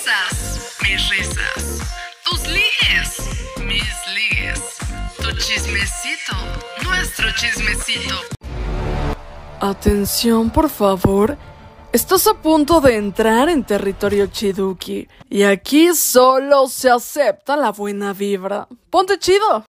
[0.00, 1.80] risas, mis risas.
[2.24, 3.18] Tus ligues,
[3.64, 4.60] mis ligues.
[5.16, 6.32] Tu chismecito,
[6.84, 8.14] nuestro chismecito.
[9.60, 11.36] Atención, por favor.
[11.92, 15.08] Estás a punto de entrar en territorio Chiduki.
[15.28, 18.68] Y aquí solo se acepta la buena vibra.
[18.90, 19.64] Ponte chido.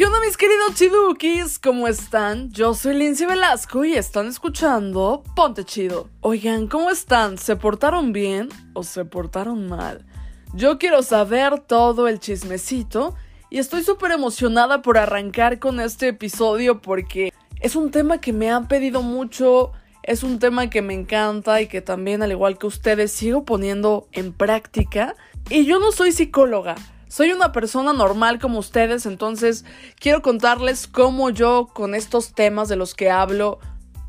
[0.00, 1.58] ¿Qué onda mis queridos chidukis?
[1.58, 2.50] ¿Cómo están?
[2.52, 6.08] Yo soy Lindsay Velasco y están escuchando Ponte Chido.
[6.22, 7.36] Oigan, ¿cómo están?
[7.36, 10.06] ¿Se portaron bien o se portaron mal?
[10.54, 13.14] Yo quiero saber todo el chismecito
[13.50, 18.50] y estoy súper emocionada por arrancar con este episodio porque es un tema que me
[18.50, 22.68] han pedido mucho, es un tema que me encanta y que también al igual que
[22.68, 25.14] ustedes sigo poniendo en práctica.
[25.50, 26.76] Y yo no soy psicóloga.
[27.10, 29.64] Soy una persona normal como ustedes, entonces
[29.98, 33.58] quiero contarles cómo yo con estos temas de los que hablo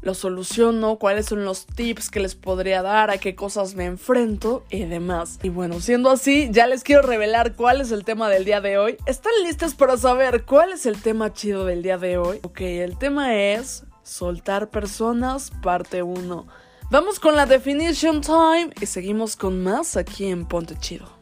[0.04, 4.64] los soluciono, cuáles son los tips que les podría dar, a qué cosas me enfrento
[4.70, 5.40] y demás.
[5.42, 8.78] Y bueno, siendo así, ya les quiero revelar cuál es el tema del día de
[8.78, 8.98] hoy.
[9.08, 12.40] ¿Están listos para saber cuál es el tema chido del día de hoy?
[12.44, 16.46] Ok, el tema es soltar personas, parte 1.
[16.92, 21.21] Vamos con la definition time y seguimos con más aquí en Ponte Chido.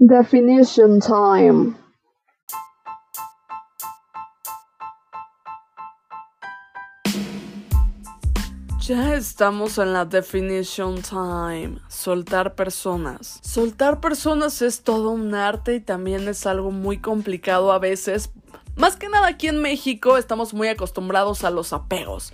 [0.00, 1.74] Definition time.
[8.80, 11.80] Ya estamos en la definition time.
[11.88, 13.40] Soltar personas.
[13.42, 18.30] Soltar personas es todo un arte y también es algo muy complicado a veces.
[18.76, 22.32] Más que nada aquí en México estamos muy acostumbrados a los apegos.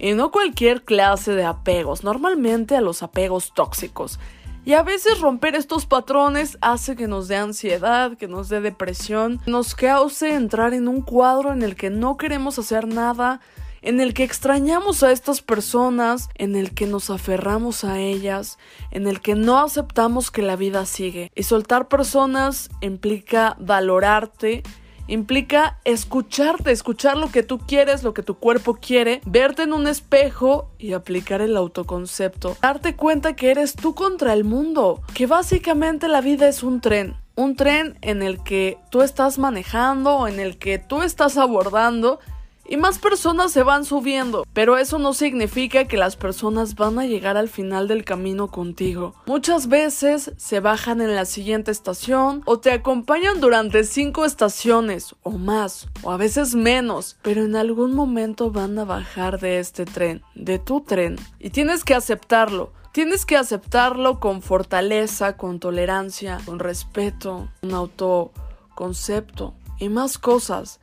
[0.00, 4.18] Y no cualquier clase de apegos, normalmente a los apegos tóxicos.
[4.66, 9.40] Y a veces romper estos patrones hace que nos dé ansiedad, que nos dé depresión,
[9.46, 13.40] nos cause entrar en un cuadro en el que no queremos hacer nada,
[13.82, 18.58] en el que extrañamos a estas personas, en el que nos aferramos a ellas,
[18.90, 21.30] en el que no aceptamos que la vida sigue.
[21.34, 24.62] Y soltar personas implica valorarte,
[25.06, 29.86] Implica escucharte, escuchar lo que tú quieres, lo que tu cuerpo quiere, verte en un
[29.86, 32.56] espejo y aplicar el autoconcepto.
[32.62, 37.16] Darte cuenta que eres tú contra el mundo, que básicamente la vida es un tren.
[37.36, 42.20] Un tren en el que tú estás manejando en el que tú estás abordando
[42.66, 47.06] y más personas se van subiendo, pero eso no significa que las personas van a
[47.06, 49.14] llegar al final del camino contigo.
[49.26, 55.32] Muchas veces se bajan en la siguiente estación o te acompañan durante cinco estaciones o
[55.32, 60.22] más, o a veces menos, pero en algún momento van a bajar de este tren,
[60.34, 62.72] de tu tren, y tienes que aceptarlo.
[62.92, 70.78] Tienes que aceptarlo con fortaleza, con tolerancia, con respeto, un autoconcepto y más cosas.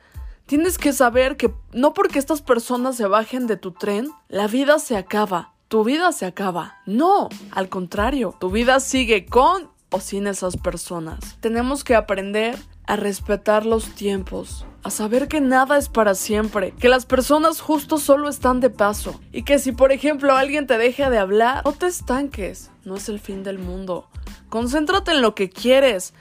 [0.52, 4.78] Tienes que saber que no porque estas personas se bajen de tu tren, la vida
[4.78, 5.54] se acaba.
[5.68, 6.76] Tu vida se acaba.
[6.84, 11.38] No, al contrario, tu vida sigue con o sin esas personas.
[11.40, 16.90] Tenemos que aprender a respetar los tiempos, a saber que nada es para siempre, que
[16.90, 21.08] las personas justo solo están de paso y que si por ejemplo alguien te deja
[21.08, 24.10] de hablar, no te estanques, no es el fin del mundo.
[24.50, 26.12] Concéntrate en lo que quieres,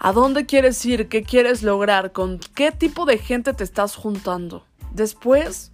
[0.00, 1.08] ¿A dónde quieres ir?
[1.08, 2.12] ¿Qué quieres lograr?
[2.12, 4.64] ¿Con qué tipo de gente te estás juntando?
[4.92, 5.72] Después,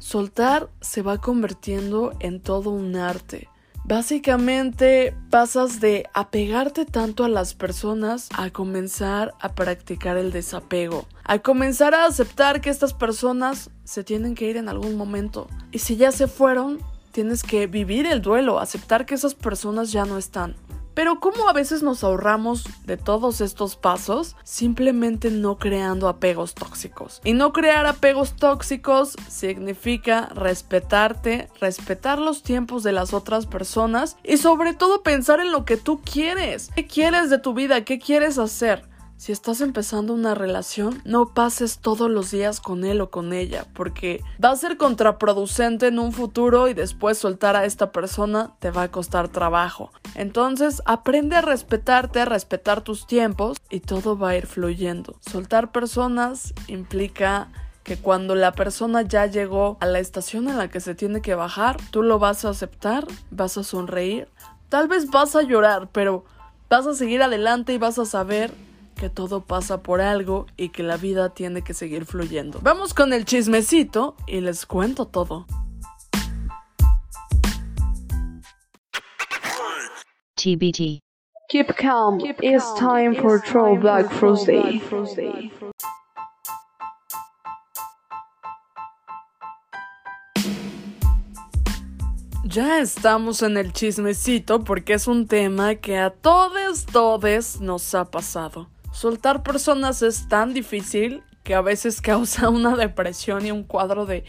[0.00, 3.48] soltar se va convirtiendo en todo un arte.
[3.84, 11.38] Básicamente pasas de apegarte tanto a las personas a comenzar a practicar el desapego, a
[11.38, 15.46] comenzar a aceptar que estas personas se tienen que ir en algún momento.
[15.70, 16.80] Y si ya se fueron,
[17.12, 20.56] tienes que vivir el duelo, aceptar que esas personas ya no están.
[21.00, 27.22] Pero ¿cómo a veces nos ahorramos de todos estos pasos simplemente no creando apegos tóxicos?
[27.24, 34.36] Y no crear apegos tóxicos significa respetarte, respetar los tiempos de las otras personas y
[34.36, 36.68] sobre todo pensar en lo que tú quieres.
[36.74, 37.82] ¿Qué quieres de tu vida?
[37.82, 38.89] ¿Qué quieres hacer?
[39.20, 43.66] Si estás empezando una relación, no pases todos los días con él o con ella,
[43.74, 48.70] porque va a ser contraproducente en un futuro y después soltar a esta persona te
[48.70, 49.92] va a costar trabajo.
[50.14, 55.14] Entonces, aprende a respetarte, a respetar tus tiempos y todo va a ir fluyendo.
[55.20, 57.48] Soltar personas implica
[57.84, 61.34] que cuando la persona ya llegó a la estación en la que se tiene que
[61.34, 64.28] bajar, tú lo vas a aceptar, vas a sonreír,
[64.70, 66.24] tal vez vas a llorar, pero
[66.70, 68.50] vas a seguir adelante y vas a saber
[69.00, 72.60] que todo pasa por algo y que la vida tiene que seguir fluyendo.
[72.62, 75.46] Vamos con el chismecito y les cuento todo.
[80.36, 81.00] TBT.
[81.48, 82.20] Keep calm.
[82.20, 84.80] it's time for Throwback Thursday.
[92.44, 98.04] Ya estamos en el chismecito porque es un tema que a todos, todos nos ha
[98.04, 98.68] pasado.
[98.92, 104.24] Soltar personas es tan difícil que a veces causa una depresión y un cuadro de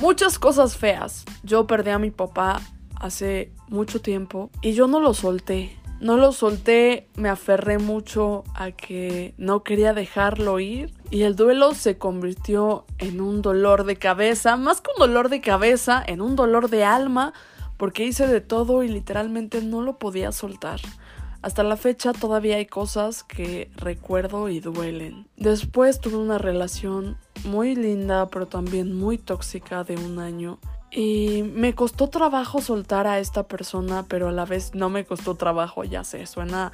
[0.00, 1.24] muchas cosas feas.
[1.42, 2.60] Yo perdí a mi papá
[2.96, 5.76] hace mucho tiempo y yo no lo solté.
[5.98, 11.72] No lo solté, me aferré mucho a que no quería dejarlo ir y el duelo
[11.72, 16.36] se convirtió en un dolor de cabeza, más que un dolor de cabeza, en un
[16.36, 17.32] dolor de alma,
[17.78, 20.80] porque hice de todo y literalmente no lo podía soltar.
[21.42, 25.28] Hasta la fecha todavía hay cosas que recuerdo y duelen.
[25.36, 30.58] Después tuve una relación muy linda, pero también muy tóxica de un año
[30.90, 35.34] y me costó trabajo soltar a esta persona, pero a la vez no me costó
[35.34, 36.72] trabajo, ya sé, suena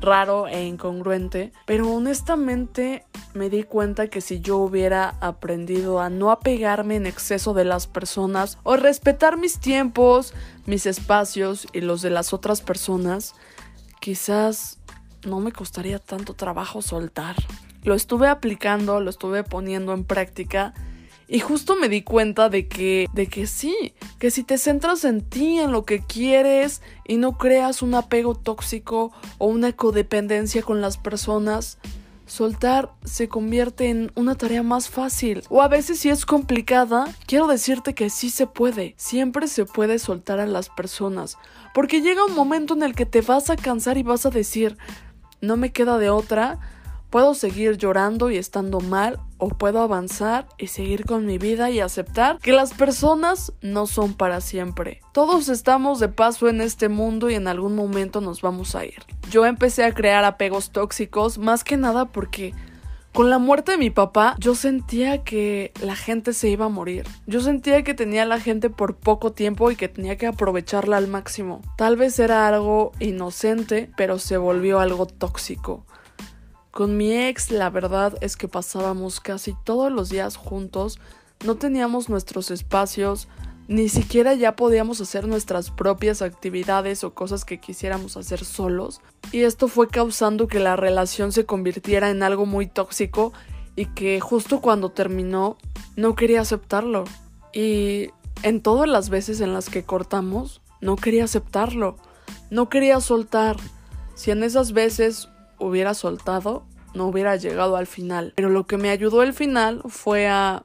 [0.00, 3.04] raro e incongruente, pero honestamente
[3.34, 7.86] me di cuenta que si yo hubiera aprendido a no apegarme en exceso de las
[7.86, 10.34] personas o respetar mis tiempos,
[10.66, 13.34] mis espacios y los de las otras personas,
[14.00, 14.78] quizás
[15.26, 17.36] no me costaría tanto trabajo soltar.
[17.82, 20.74] Lo estuve aplicando, lo estuve poniendo en práctica
[21.28, 25.20] y justo me di cuenta de que, de que sí, que si te centras en
[25.20, 30.80] ti, en lo que quieres y no creas un apego tóxico o una codependencia con
[30.80, 31.78] las personas,
[32.30, 35.42] soltar se convierte en una tarea más fácil.
[35.48, 38.94] O a veces si es complicada, quiero decirte que sí se puede.
[38.96, 41.36] Siempre se puede soltar a las personas.
[41.74, 44.78] Porque llega un momento en el que te vas a cansar y vas a decir,
[45.40, 46.58] no me queda de otra
[47.10, 51.80] Puedo seguir llorando y estando mal o puedo avanzar y seguir con mi vida y
[51.80, 55.00] aceptar que las personas no son para siempre.
[55.12, 59.02] Todos estamos de paso en este mundo y en algún momento nos vamos a ir.
[59.30, 62.54] Yo empecé a crear apegos tóxicos más que nada porque
[63.12, 67.06] con la muerte de mi papá, yo sentía que la gente se iba a morir.
[67.26, 71.08] Yo sentía que tenía la gente por poco tiempo y que tenía que aprovecharla al
[71.08, 71.60] máximo.
[71.76, 75.84] Tal vez era algo inocente, pero se volvió algo tóxico.
[76.70, 81.00] Con mi ex la verdad es que pasábamos casi todos los días juntos,
[81.44, 83.28] no teníamos nuestros espacios,
[83.66, 89.00] ni siquiera ya podíamos hacer nuestras propias actividades o cosas que quisiéramos hacer solos,
[89.32, 93.32] y esto fue causando que la relación se convirtiera en algo muy tóxico
[93.76, 95.56] y que justo cuando terminó
[95.96, 97.04] no quería aceptarlo.
[97.52, 98.10] Y
[98.42, 101.96] en todas las veces en las que cortamos, no quería aceptarlo,
[102.50, 103.56] no quería soltar.
[104.14, 105.28] Si en esas veces
[105.60, 106.64] hubiera soltado,
[106.94, 108.32] no hubiera llegado al final.
[108.36, 110.64] Pero lo que me ayudó el final fue a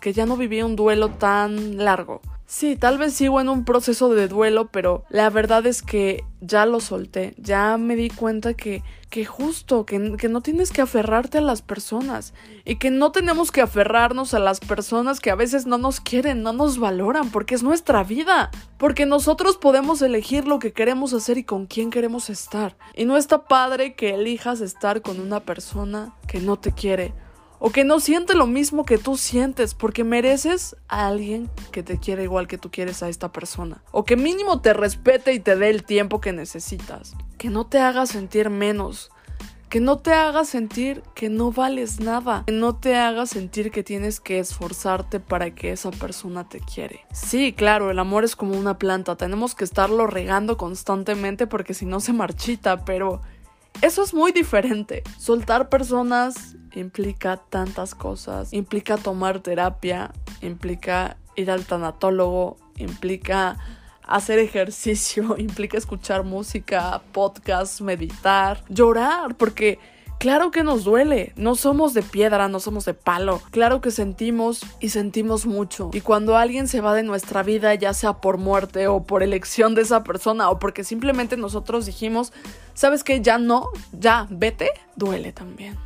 [0.00, 2.20] que ya no vivía un duelo tan largo.
[2.48, 6.64] Sí, tal vez sigo en un proceso de duelo, pero la verdad es que ya
[6.64, 11.38] lo solté, ya me di cuenta que, que justo, que, que, no tienes que aferrarte
[11.38, 12.34] a las personas
[12.64, 16.44] y que no tenemos que aferrarnos a las personas que a veces no nos quieren,
[16.44, 21.38] no nos valoran, porque es nuestra vida, porque nosotros podemos elegir lo que queremos hacer
[21.38, 22.76] y con quién queremos estar.
[22.94, 27.12] Y no está padre que elijas estar con una persona que no te quiere
[27.58, 31.98] o que no siente lo mismo que tú sientes porque mereces a alguien que te
[31.98, 33.82] quiere igual que tú quieres a esta persona.
[33.92, 37.78] O que mínimo te respete y te dé el tiempo que necesitas, que no te
[37.78, 39.10] haga sentir menos,
[39.68, 43.82] que no te haga sentir que no vales nada, que no te haga sentir que
[43.82, 47.00] tienes que esforzarte para que esa persona te quiere.
[47.12, 51.84] Sí, claro, el amor es como una planta, tenemos que estarlo regando constantemente porque si
[51.84, 53.22] no se marchita, pero
[53.82, 55.02] eso es muy diferente.
[55.18, 58.52] Soltar personas implica tantas cosas.
[58.52, 63.56] Implica tomar terapia, implica ir al tanatólogo, implica
[64.02, 69.78] hacer ejercicio, implica escuchar música, podcast, meditar, llorar, porque
[70.18, 74.60] claro que nos duele, no somos de piedra, no somos de palo, claro que sentimos
[74.80, 75.90] y sentimos mucho.
[75.92, 79.74] Y cuando alguien se va de nuestra vida, ya sea por muerte o por elección
[79.74, 82.32] de esa persona o porque simplemente nosotros dijimos,
[82.74, 83.20] ¿sabes qué?
[83.20, 85.76] Ya no, ya, vete, duele también.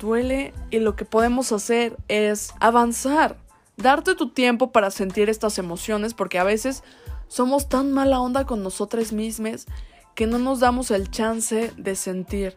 [0.00, 3.36] Duele y lo que podemos hacer es avanzar,
[3.76, 6.82] darte tu tiempo para sentir estas emociones porque a veces
[7.28, 9.66] somos tan mala onda con nosotras mismas
[10.14, 12.52] que no nos damos el chance de sentir,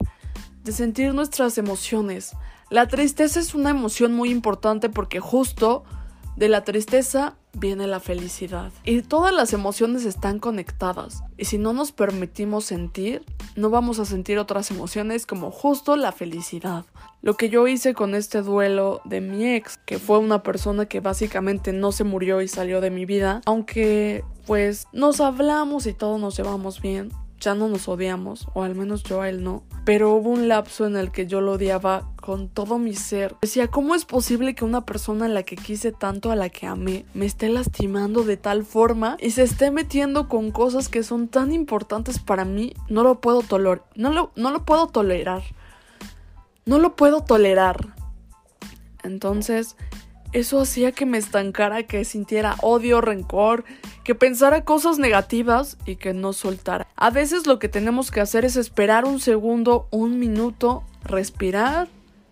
[0.63, 2.33] de sentir nuestras emociones.
[2.69, 5.83] La tristeza es una emoción muy importante porque justo
[6.35, 8.71] de la tristeza viene la felicidad.
[8.85, 11.23] Y todas las emociones están conectadas.
[11.37, 13.25] Y si no nos permitimos sentir,
[13.55, 16.85] no vamos a sentir otras emociones como justo la felicidad.
[17.21, 21.01] Lo que yo hice con este duelo de mi ex, que fue una persona que
[21.01, 26.19] básicamente no se murió y salió de mi vida, aunque pues nos hablamos y todos
[26.19, 29.63] nos llevamos bien, ya no nos odiamos, o al menos yo a él no.
[29.83, 33.35] Pero hubo un lapso en el que yo lo odiaba con todo mi ser.
[33.41, 36.67] Decía, ¿cómo es posible que una persona a la que quise tanto, a la que
[36.67, 41.27] amé, me esté lastimando de tal forma y se esté metiendo con cosas que son
[41.27, 42.73] tan importantes para mí?
[42.87, 43.83] No lo puedo tolerar.
[43.95, 45.41] No lo, no lo puedo tolerar.
[46.65, 47.95] No lo puedo tolerar.
[49.03, 49.75] Entonces,
[50.33, 53.63] eso hacía que me estancara, que sintiera odio, rencor,
[54.03, 56.87] que pensara cosas negativas y que no soltara.
[56.95, 61.87] A veces lo que tenemos que hacer es esperar un segundo, un minuto, respirar,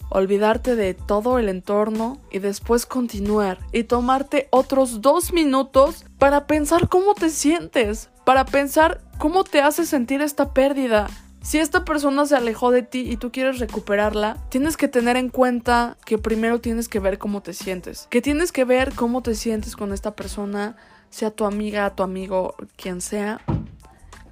[0.09, 6.89] olvidarte de todo el entorno y después continuar y tomarte otros dos minutos para pensar
[6.89, 11.07] cómo te sientes, para pensar cómo te hace sentir esta pérdida,
[11.41, 15.29] si esta persona se alejó de ti y tú quieres recuperarla, tienes que tener en
[15.29, 18.07] cuenta que primero tienes que ver cómo te sientes.
[18.09, 20.75] Que tienes que ver cómo te sientes con esta persona,
[21.09, 23.41] sea tu amiga, tu amigo, quien sea.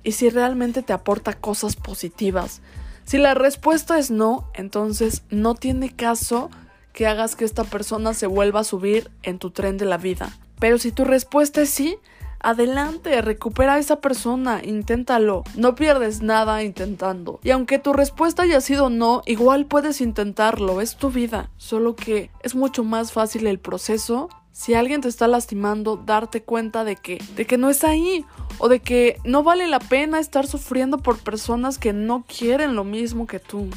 [0.04, 2.62] Y si realmente te aporta cosas positivas.
[3.06, 6.50] Si la respuesta es no, entonces no tiene caso
[6.92, 10.38] que hagas que esta persona se vuelva a subir en tu tren de la vida.
[10.60, 11.98] Pero si tu respuesta es sí,
[12.39, 15.44] Adelante, recupera a esa persona, inténtalo.
[15.56, 17.39] No pierdes nada intentando.
[17.44, 21.50] Y aunque tu respuesta haya sido no, igual puedes intentarlo, es tu vida.
[21.58, 26.84] Solo que es mucho más fácil el proceso si alguien te está lastimando, darte cuenta
[26.84, 28.25] de que, de que no es ahí
[28.58, 32.84] o de que no vale la pena estar sufriendo por personas que no quieren lo
[32.84, 33.70] mismo que tú.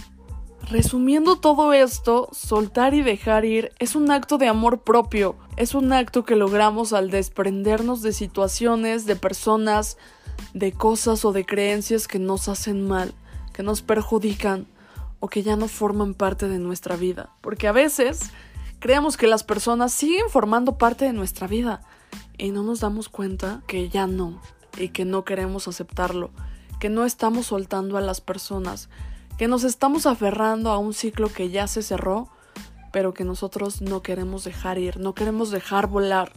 [0.70, 5.92] Resumiendo todo esto, soltar y dejar ir es un acto de amor propio, es un
[5.92, 9.98] acto que logramos al desprendernos de situaciones, de personas,
[10.54, 13.12] de cosas o de creencias que nos hacen mal,
[13.52, 14.68] que nos perjudican
[15.18, 17.30] o que ya no forman parte de nuestra vida.
[17.40, 18.30] Porque a veces
[18.78, 21.82] creemos que las personas siguen formando parte de nuestra vida
[22.38, 24.40] y no nos damos cuenta que ya no
[24.78, 26.30] y que no queremos aceptarlo,
[26.78, 28.88] que no estamos soltando a las personas,
[29.40, 32.28] que nos estamos aferrando a un ciclo que ya se cerró,
[32.92, 36.30] pero que nosotros no queremos dejar ir, no queremos dejar volar.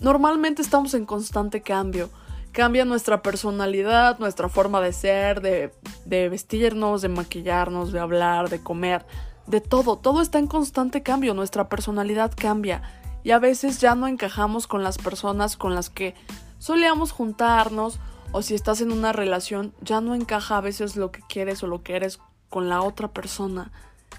[0.00, 2.10] Normalmente estamos en constante cambio.
[2.50, 5.72] Cambia nuestra personalidad, nuestra forma de ser, de,
[6.04, 9.06] de vestirnos, de maquillarnos, de hablar, de comer,
[9.46, 9.96] de todo.
[9.96, 12.82] Todo está en constante cambio, nuestra personalidad cambia
[13.22, 16.16] y a veces ya no encajamos con las personas con las que
[16.58, 18.00] solíamos juntarnos
[18.32, 21.66] o si estás en una relación, ya no encaja a veces lo que quieres o
[21.66, 22.18] lo que eres
[22.48, 23.72] con la otra persona.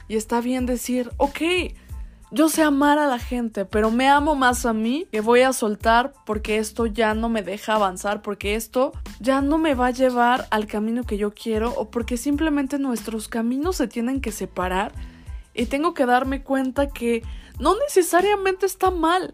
[0.08, 1.42] Y está bien decir, ok,
[2.30, 5.54] yo sé amar a la gente, pero me amo más a mí que voy a
[5.54, 9.92] soltar porque esto ya no me deja avanzar, porque esto ya no me va a
[9.92, 14.92] llevar al camino que yo quiero o porque simplemente nuestros caminos se tienen que separar
[15.54, 17.24] y tengo que darme cuenta que
[17.60, 19.34] no necesariamente está mal,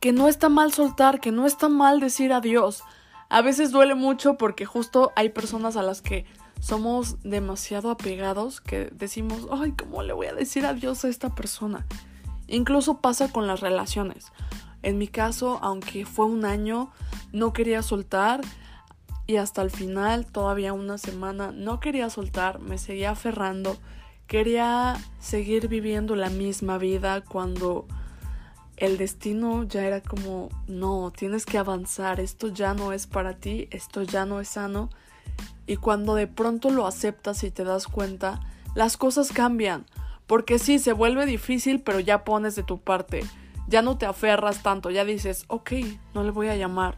[0.00, 2.82] que no está mal soltar, que no está mal decir adiós,
[3.34, 6.24] a veces duele mucho porque justo hay personas a las que
[6.60, 11.84] somos demasiado apegados que decimos, ay, ¿cómo le voy a decir adiós a esta persona?
[12.46, 14.30] Incluso pasa con las relaciones.
[14.82, 16.92] En mi caso, aunque fue un año,
[17.32, 18.40] no quería soltar
[19.26, 23.76] y hasta el final, todavía una semana, no quería soltar, me seguía aferrando,
[24.28, 27.88] quería seguir viviendo la misma vida cuando
[28.76, 33.68] el destino ya era como, no, tienes que avanzar, esto ya no es para ti,
[33.70, 34.90] esto ya no es sano.
[35.66, 38.40] Y cuando de pronto lo aceptas y te das cuenta,
[38.74, 39.86] las cosas cambian.
[40.26, 43.24] Porque sí, se vuelve difícil, pero ya pones de tu parte.
[43.68, 45.72] Ya no te aferras tanto, ya dices, ok,
[46.14, 46.96] no le voy a llamar.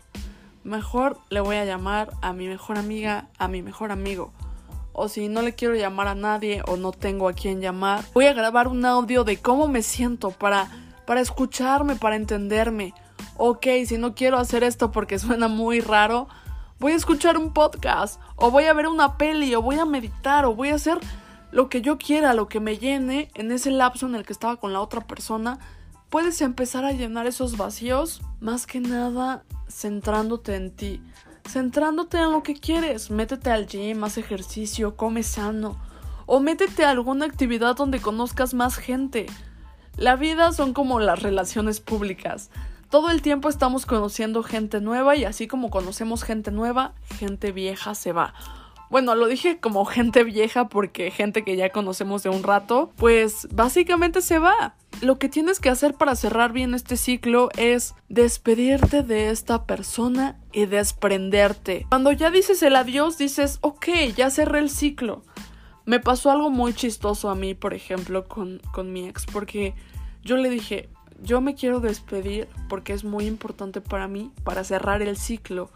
[0.64, 4.32] Mejor le voy a llamar a mi mejor amiga, a mi mejor amigo.
[4.92, 8.26] O si no le quiero llamar a nadie o no tengo a quien llamar, voy
[8.26, 12.94] a grabar un audio de cómo me siento para para escucharme, para entenderme.
[13.36, 16.28] Ok, si no quiero hacer esto porque suena muy raro,
[16.78, 20.44] voy a escuchar un podcast, o voy a ver una peli, o voy a meditar,
[20.44, 20.98] o voy a hacer
[21.52, 24.56] lo que yo quiera, lo que me llene en ese lapso en el que estaba
[24.56, 25.58] con la otra persona.
[26.10, 31.02] Puedes empezar a llenar esos vacíos, más que nada centrándote en ti,
[31.48, 33.10] centrándote en lo que quieres.
[33.10, 35.76] Métete al gym, haz ejercicio, come sano,
[36.26, 39.26] o métete a alguna actividad donde conozcas más gente.
[39.96, 42.50] La vida son como las relaciones públicas.
[42.90, 47.94] Todo el tiempo estamos conociendo gente nueva y así como conocemos gente nueva, gente vieja
[47.94, 48.34] se va.
[48.90, 53.48] Bueno, lo dije como gente vieja porque gente que ya conocemos de un rato, pues
[53.50, 54.74] básicamente se va.
[55.00, 60.38] lo que tienes que hacer para cerrar bien este ciclo es despedirte de esta persona
[60.52, 61.86] y desprenderte.
[61.88, 65.22] Cuando ya dices el adiós, dices, ok, ya cerré el ciclo.
[65.86, 69.74] Me pasó algo muy chistoso a mí, por ejemplo, con, con mi ex, porque
[70.22, 70.88] yo le dije,
[71.22, 75.70] yo me quiero despedir porque es muy importante para mí, para cerrar el ciclo.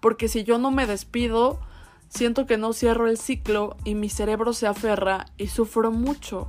[0.00, 1.60] Porque si yo no me despido,
[2.08, 6.48] siento que no cierro el ciclo y mi cerebro se aferra y sufro mucho.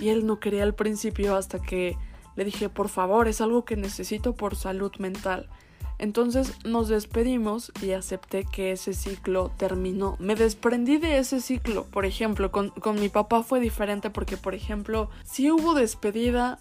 [0.00, 1.96] Y él no quería al principio hasta que
[2.34, 5.48] le dije, por favor, es algo que necesito por salud mental.
[5.98, 10.16] Entonces nos despedimos y acepté que ese ciclo terminó.
[10.18, 11.84] Me desprendí de ese ciclo.
[11.84, 16.58] Por ejemplo, con, con mi papá fue diferente porque, por ejemplo, si hubo despedida,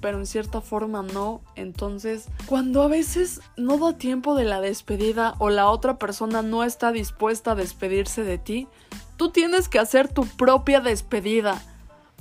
[0.00, 1.40] pero en cierta forma no.
[1.54, 6.64] Entonces, cuando a veces no da tiempo de la despedida o la otra persona no
[6.64, 8.68] está dispuesta a despedirse de ti,
[9.16, 11.62] tú tienes que hacer tu propia despedida.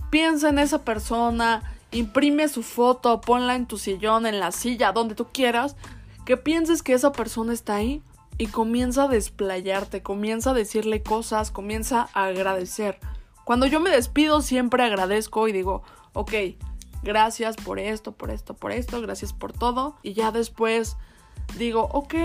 [0.10, 5.16] Piensa en esa persona, imprime su foto, ponla en tu sillón, en la silla, donde
[5.16, 5.76] tú quieras,
[6.26, 8.02] que pienses que esa persona está ahí
[8.38, 13.00] y comienza a desplayarte, comienza a decirle cosas, comienza a agradecer.
[13.46, 16.34] Cuando yo me despido siempre agradezco y digo, ok,
[17.04, 19.96] gracias por esto, por esto, por esto, gracias por todo.
[20.02, 20.98] Y ya después
[21.58, 22.16] digo, ok,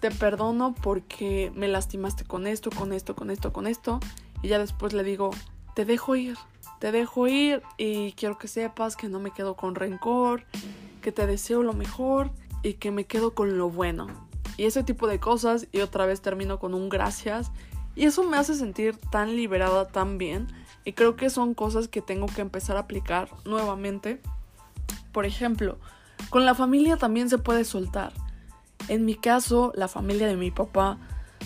[0.00, 4.00] te perdono porque me lastimaste con esto, con esto, con esto, con esto.
[4.42, 5.30] Y ya después le digo,
[5.74, 6.36] te dejo ir,
[6.78, 10.44] te dejo ir y quiero que sepas que no me quedo con rencor,
[11.00, 12.30] que te deseo lo mejor
[12.66, 14.08] y que me quedo con lo bueno.
[14.56, 17.52] Y ese tipo de cosas y otra vez termino con un gracias.
[17.94, 20.48] Y eso me hace sentir tan liberada, tan bien
[20.84, 24.20] y creo que son cosas que tengo que empezar a aplicar nuevamente.
[25.12, 25.78] Por ejemplo,
[26.28, 28.12] con la familia también se puede soltar.
[28.88, 30.98] En mi caso, la familia de mi papá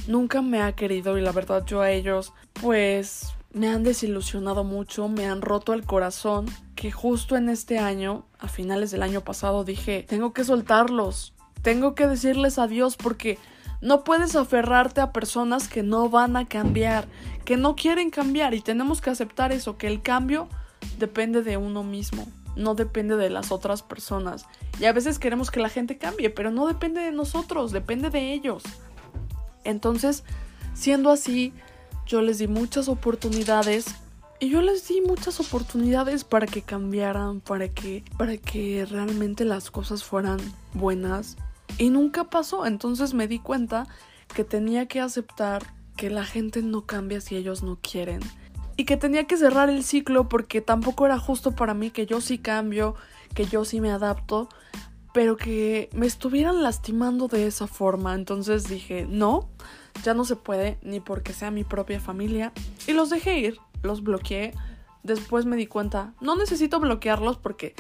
[0.07, 5.09] nunca me ha querido y la verdad yo a ellos pues me han desilusionado mucho,
[5.09, 6.47] me han roto el corazón,
[6.81, 11.95] que justo en este año, a finales del año pasado, dije, tengo que soltarlos, tengo
[11.95, 13.37] que decirles adiós porque
[13.83, 17.07] no puedes aferrarte a personas que no van a cambiar,
[17.45, 20.49] que no quieren cambiar y tenemos que aceptar eso, que el cambio
[20.99, 24.47] depende de uno mismo, no depende de las otras personas.
[24.81, 28.33] Y a veces queremos que la gente cambie, pero no depende de nosotros, depende de
[28.33, 28.63] ellos.
[29.65, 30.25] Entonces,
[30.73, 31.53] siendo así,
[32.07, 33.97] yo les di muchas oportunidades
[34.41, 39.71] y yo les di muchas oportunidades para que cambiaran, para que para que realmente las
[39.71, 40.39] cosas fueran
[40.73, 41.37] buenas
[41.77, 42.65] y nunca pasó.
[42.67, 43.87] Entonces me di cuenta
[44.35, 48.21] que tenía que aceptar que la gente no cambia si ellos no quieren.
[48.77, 52.23] Y que tenía que cerrar el ciclo porque tampoco era justo para mí que yo
[52.23, 52.95] sí cambio,
[53.35, 54.49] que yo sí me adapto,
[55.13, 58.15] pero que me estuvieran lastimando de esa forma.
[58.15, 59.51] Entonces dije, no,
[60.03, 62.53] ya no se puede, ni porque sea mi propia familia.
[62.87, 64.53] Y los dejé ir, los bloqueé.
[65.03, 67.75] Después me di cuenta, no necesito bloquearlos porque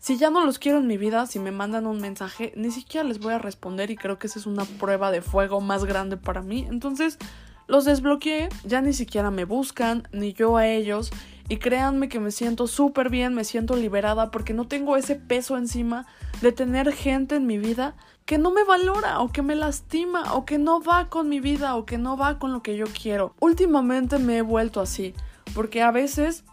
[0.00, 3.06] si ya no los quiero en mi vida, si me mandan un mensaje, ni siquiera
[3.06, 6.16] les voy a responder y creo que esa es una prueba de fuego más grande
[6.16, 6.66] para mí.
[6.70, 7.18] Entonces
[7.66, 11.10] los desbloqueé, ya ni siquiera me buscan, ni yo a ellos.
[11.50, 15.58] Y créanme que me siento súper bien, me siento liberada porque no tengo ese peso
[15.58, 16.06] encima
[16.40, 20.44] de tener gente en mi vida que no me valora o que me lastima o
[20.44, 23.34] que no va con mi vida o que no va con lo que yo quiero.
[23.40, 25.14] Últimamente me he vuelto así
[25.54, 26.44] porque a veces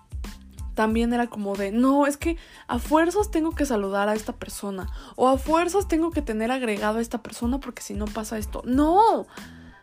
[0.77, 4.87] también era como de, no, es que a fuerzas tengo que saludar a esta persona
[5.15, 8.61] o a fuerzas tengo que tener agregado a esta persona porque si no pasa esto.
[8.63, 9.25] No,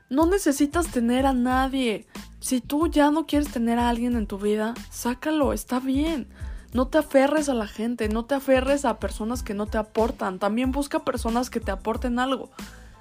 [0.08, 2.06] no necesitas tener a nadie.
[2.38, 6.28] Si tú ya no quieres tener a alguien en tu vida, sácalo, está bien.
[6.72, 10.38] No te aferres a la gente, no te aferres a personas que no te aportan.
[10.38, 12.50] También busca personas que te aporten algo.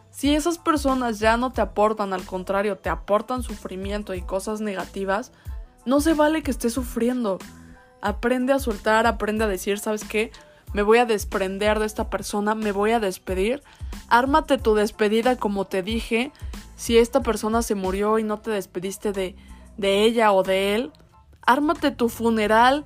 [0.09, 5.31] Si esas personas ya no te aportan, al contrario, te aportan sufrimiento y cosas negativas,
[5.85, 7.39] no se vale que estés sufriendo.
[8.01, 10.31] Aprende a soltar, aprende a decir, ¿sabes qué?
[10.73, 13.61] Me voy a desprender de esta persona, me voy a despedir.
[14.09, 16.31] Ármate tu despedida como te dije.
[16.75, 19.35] Si esta persona se murió y no te despediste de,
[19.77, 20.91] de ella o de él,
[21.45, 22.85] ármate tu funeral,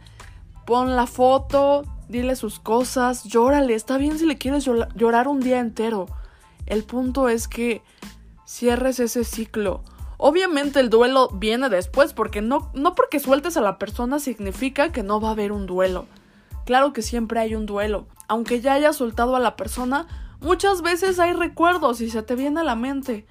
[0.65, 3.73] pon la foto, dile sus cosas, llórale.
[3.73, 6.07] Está bien si le quieres llorar un día entero.
[6.65, 7.81] El punto es que
[8.45, 9.83] cierres ese ciclo.
[10.17, 15.03] Obviamente el duelo viene después, porque no, no porque sueltes a la persona significa que
[15.03, 16.08] no va a haber un duelo.
[16.65, 18.08] Claro que siempre hay un duelo.
[18.27, 20.08] Aunque ya hayas soltado a la persona,
[20.41, 23.25] muchas veces hay recuerdos y se te viene a la mente.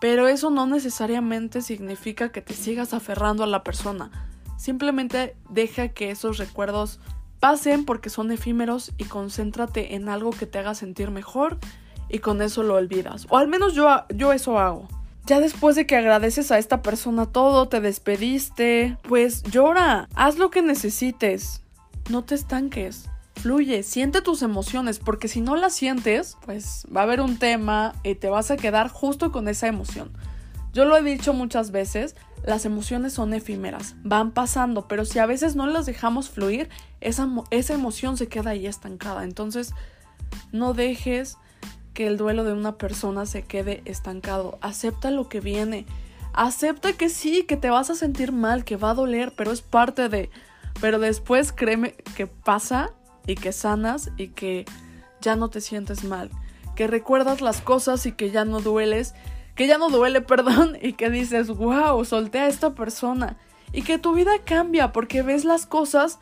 [0.00, 4.10] Pero eso no necesariamente significa que te sigas aferrando a la persona.
[4.56, 7.00] Simplemente deja que esos recuerdos
[7.40, 11.58] pasen porque son efímeros y concéntrate en algo que te haga sentir mejor
[12.08, 13.26] y con eso lo olvidas.
[13.28, 14.88] O al menos yo, yo eso hago.
[15.28, 20.50] Ya después de que agradeces a esta persona todo, te despediste, pues llora, haz lo
[20.50, 21.60] que necesites.
[22.08, 23.10] No te estanques.
[23.34, 27.92] Fluye, siente tus emociones, porque si no las sientes, pues va a haber un tema
[28.02, 30.12] y te vas a quedar justo con esa emoción.
[30.72, 35.26] Yo lo he dicho muchas veces, las emociones son efímeras, van pasando, pero si a
[35.26, 36.70] veces no las dejamos fluir,
[37.02, 39.24] esa, esa emoción se queda ahí estancada.
[39.24, 39.74] Entonces,
[40.52, 41.36] no dejes
[41.98, 44.56] que el duelo de una persona se quede estancado.
[44.60, 45.84] Acepta lo que viene.
[46.32, 49.62] Acepta que sí, que te vas a sentir mal, que va a doler, pero es
[49.62, 50.30] parte de...
[50.80, 52.92] Pero después créeme que pasa
[53.26, 54.64] y que sanas y que
[55.20, 56.30] ya no te sientes mal.
[56.76, 59.12] Que recuerdas las cosas y que ya no dueles
[59.56, 63.38] que ya no duele, perdón, y que dices, wow, solté a esta persona.
[63.72, 66.20] Y que tu vida cambia porque ves las cosas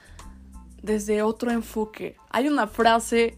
[0.83, 2.17] desde otro enfoque.
[2.31, 3.37] Hay una frase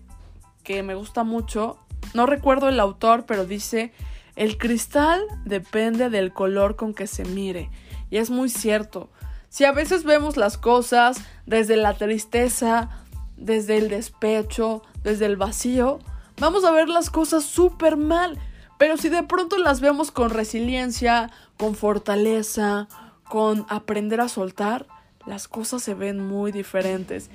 [0.62, 1.80] que me gusta mucho,
[2.14, 3.92] no recuerdo el autor, pero dice,
[4.36, 7.70] el cristal depende del color con que se mire.
[8.10, 9.10] Y es muy cierto.
[9.48, 12.88] Si a veces vemos las cosas desde la tristeza,
[13.36, 15.98] desde el despecho, desde el vacío,
[16.38, 18.38] vamos a ver las cosas súper mal.
[18.78, 22.88] Pero si de pronto las vemos con resiliencia, con fortaleza,
[23.24, 24.86] con aprender a soltar,
[25.26, 27.30] las cosas se ven muy diferentes.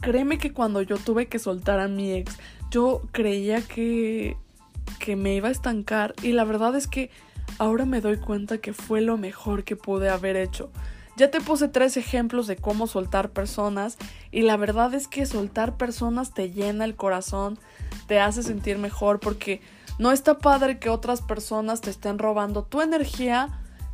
[0.00, 2.38] Créeme que cuando yo tuve que soltar a mi ex,
[2.72, 4.36] yo creía que,
[4.98, 7.10] que me iba a estancar y la verdad es que
[7.58, 10.70] ahora me doy cuenta que fue lo mejor que pude haber hecho.
[11.16, 13.98] Ya te puse tres ejemplos de cómo soltar personas
[14.30, 17.58] y la verdad es que soltar personas te llena el corazón,
[18.06, 19.60] te hace sentir mejor porque
[19.98, 23.50] no está padre que otras personas te estén robando tu energía.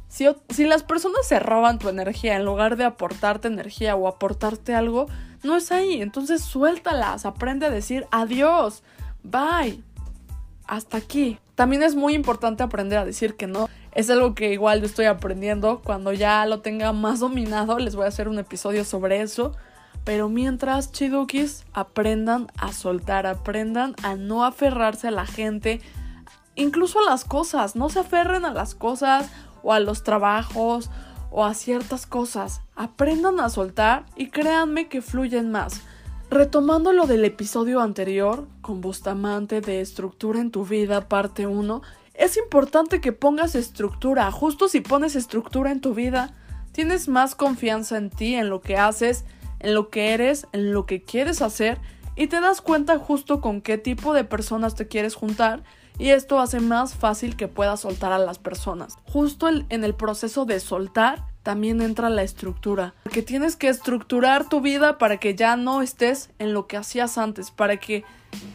[0.07, 4.75] Si, si, las personas se roban tu energía en lugar de aportarte energía o aportarte
[4.75, 5.09] algo,
[5.43, 6.01] no es ahí.
[6.01, 8.83] Entonces suéltalas, aprende a decir adiós,
[9.23, 9.83] bye,
[10.67, 11.39] hasta aquí.
[11.55, 13.69] También es muy importante aprender a decir que no.
[13.93, 15.81] Es algo que igual yo estoy aprendiendo.
[15.83, 19.57] Cuando ya lo tenga más dominado, les voy a hacer un episodio sobre eso.
[20.05, 25.81] Pero mientras, chidukis, aprendan a soltar, aprendan a no aferrarse a la gente,
[26.55, 27.75] incluso a las cosas.
[27.75, 29.29] No se aferren a las cosas
[29.63, 30.91] o a los trabajos
[31.31, 32.61] o a ciertas cosas.
[32.77, 35.81] Aprendan a soltar y créanme que fluyen más.
[36.31, 41.83] Retomando lo del episodio anterior, con Bustamante de estructura en tu vida, parte 1,
[42.15, 44.31] es importante que pongas estructura.
[44.31, 46.35] Justo si pones estructura en tu vida,
[46.73, 49.25] tienes más confianza en ti, en lo que haces,
[49.61, 51.79] en lo que eres, en lo que quieres hacer
[52.19, 55.63] y te das cuenta justo con qué tipo de personas te quieres juntar
[55.99, 58.97] y esto hace más fácil que puedas soltar a las personas.
[59.05, 64.61] Justo en el proceso de soltar también entra la estructura, porque tienes que estructurar tu
[64.61, 68.05] vida para que ya no estés en lo que hacías antes, para que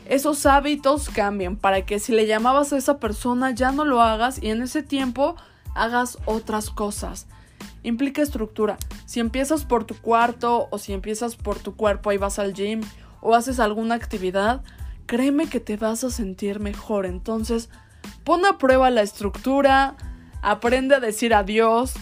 [0.06, 4.42] esos hábitos cambien, para que si le llamabas a esa persona ya no lo hagas
[4.42, 5.36] y en ese tiempo
[5.76, 7.28] hagas otras cosas
[7.84, 8.78] implica estructura.
[9.06, 12.82] Si empiezas por tu cuarto o si empiezas por tu cuerpo y vas al gym
[13.22, 14.62] o haces alguna actividad,
[15.06, 17.06] créeme que te vas a sentir mejor.
[17.06, 17.70] Entonces,
[18.24, 19.96] pon a prueba la estructura,
[20.42, 21.94] aprende a decir adiós,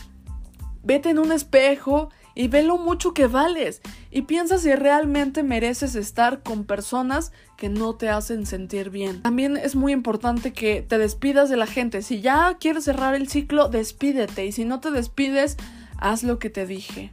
[0.84, 5.96] vete en un espejo y ve lo mucho que vales y piensa si realmente mereces
[5.96, 9.22] estar con personas que no te hacen sentir bien.
[9.22, 12.02] También es muy importante que te despidas de la gente.
[12.02, 15.58] Si ya quieres cerrar el ciclo, despídete y si no te despides,
[15.98, 17.12] haz lo que te dije.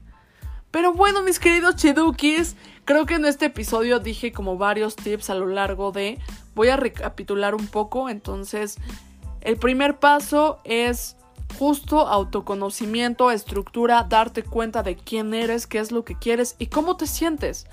[0.71, 2.55] Pero bueno, mis queridos chidukis,
[2.89, 6.19] creo que en este episodio dije como varios tips a lo largo de...
[6.55, 8.79] Voy a recapitular un poco, entonces
[9.43, 11.19] el primer paso es
[11.59, 16.97] justo autoconocimiento, estructura, darte cuenta de quién eres, qué es lo que quieres y cómo
[16.97, 17.67] te sientes.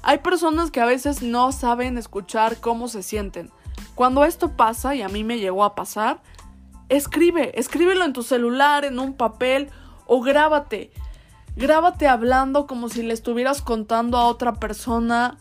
[0.00, 3.50] Hay personas que a veces no saben escuchar cómo se sienten.
[3.94, 6.22] Cuando esto pasa, y a mí me llegó a pasar,
[6.88, 9.68] escribe, escríbelo en tu celular, en un papel
[10.06, 10.92] o grábate.
[11.56, 15.36] Grábate hablando como si le estuvieras contando a otra persona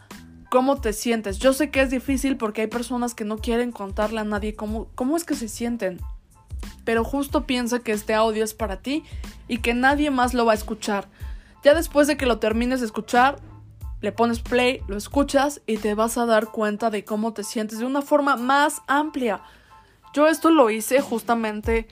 [0.49, 1.39] cómo te sientes.
[1.39, 4.87] Yo sé que es difícil porque hay personas que no quieren contarle a nadie cómo,
[4.95, 5.99] cómo es que se sienten
[6.83, 9.03] pero justo piensa que este audio es para ti
[9.47, 11.07] y que nadie más lo va a escuchar.
[11.63, 13.39] Ya después de que lo termines de escuchar,
[14.01, 17.79] le pones play, lo escuchas y te vas a dar cuenta de cómo te sientes
[17.79, 19.41] de una forma más amplia.
[20.13, 21.87] Yo esto lo hice justamente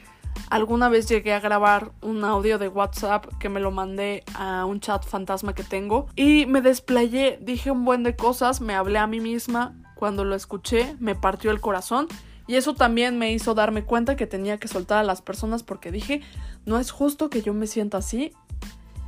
[0.50, 4.80] alguna vez llegué a grabar un audio de WhatsApp que me lo mandé a un
[4.80, 9.08] chat fantasma que tengo y me desplayé, dije un buen de cosas, me hablé a
[9.08, 12.08] mí misma, cuando lo escuché me partió el corazón
[12.50, 15.92] y eso también me hizo darme cuenta que tenía que soltar a las personas porque
[15.92, 16.22] dije,
[16.66, 18.34] no es justo que yo me sienta así,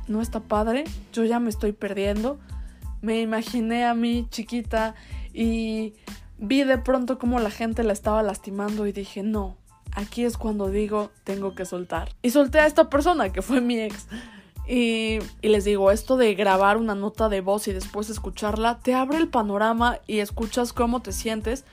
[0.06, 2.38] no está padre, yo ya me estoy perdiendo.
[3.00, 4.94] Me imaginé a mí chiquita
[5.34, 5.94] y
[6.38, 9.56] vi de pronto cómo la gente la estaba lastimando y dije, no,
[9.94, 12.14] aquí es cuando digo, tengo que soltar.
[12.22, 14.06] Y solté a esta persona que fue mi ex.
[14.66, 19.18] Y, les digo, esto de grabar una nota de voz y después escucharla, te abre
[19.18, 21.64] el panorama y escuchas cómo te sientes,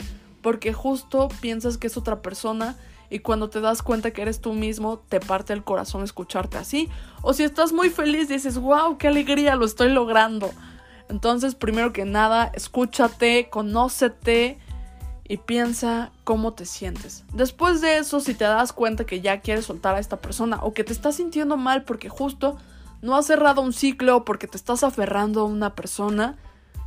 [0.42, 2.76] porque justo piensas que es otra persona
[3.12, 6.90] y cuando te das cuenta que eres tú mismo, te parte el corazón escucharte así.
[7.22, 10.52] O si estás muy feliz, dices, wow, qué alegría, lo estoy logrando.
[11.10, 14.60] Entonces, primero que nada, escúchate, conócete
[15.30, 17.24] y piensa cómo te sientes.
[17.32, 20.74] Después de eso, si te das cuenta que ya quieres soltar a esta persona o
[20.74, 22.58] que te estás sintiendo mal porque justo
[23.04, 26.38] no has cerrado un ciclo porque te estás aferrando a una persona,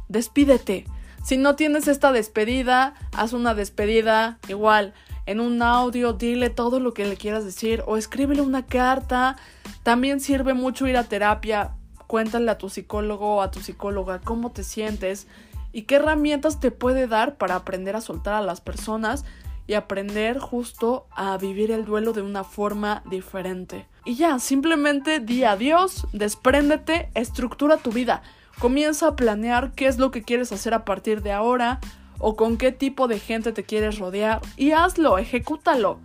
[0.08, 0.86] despídete.
[1.24, 4.92] Si no tienes esta despedida, haz una despedida igual
[5.24, 9.36] en un audio, dile todo lo que le quieras decir o escríbele una carta.
[9.84, 11.76] También sirve mucho ir a terapia.
[12.08, 15.28] Cuéntale a tu psicólogo o a tu psicóloga cómo te sientes
[15.72, 19.24] y qué herramientas te puede dar para aprender a soltar a las personas
[19.66, 23.86] y aprender justo a vivir el duelo de una forma diferente.
[24.04, 28.22] Y ya, simplemente di adiós, despréndete, estructura tu vida.
[28.58, 31.80] Comienza a planear qué es lo que quieres hacer a partir de ahora,
[32.22, 35.98] o con qué tipo de gente te quieres rodear y hazlo, ejecútalo.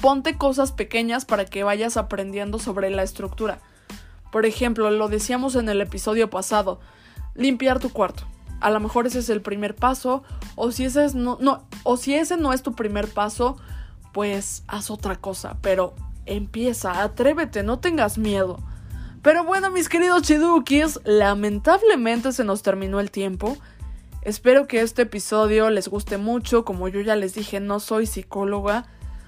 [0.00, 3.58] Ponte cosas pequeñas para que vayas aprendiendo sobre la estructura.
[4.30, 6.80] Por ejemplo, lo decíamos en el episodio pasado,
[7.34, 8.24] limpiar tu cuarto.
[8.60, 10.22] A lo mejor ese es el primer paso,
[10.54, 13.56] o si ese, es no, no es tu primer paso,
[14.12, 18.58] pues haz otra cosa, pero empieza, atrévete, no tengas miedo.
[19.22, 23.56] Pero bueno, mis queridos chidukis, lamentablemente se nos terminó el tiempo.
[24.22, 28.86] Espero que este episodio les guste mucho, como yo ya les dije, no soy psicóloga,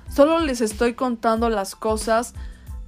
[0.08, 2.34] solo les estoy contando las cosas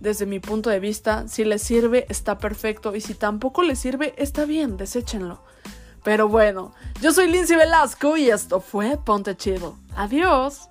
[0.01, 4.15] desde mi punto de vista, si les sirve está perfecto y si tampoco les sirve
[4.17, 5.43] está bien, deséchenlo.
[6.03, 9.77] Pero bueno, yo soy Lindsay Velasco y esto fue Ponte Chido.
[9.97, 10.71] Adiós.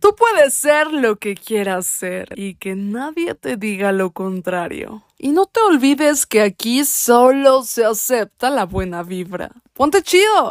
[0.00, 5.04] Tú puedes ser lo que quieras ser y que nadie te diga lo contrario.
[5.18, 9.50] Y no te olvides que aquí solo se acepta la buena vibra.
[9.74, 10.48] ¡Ponte chido!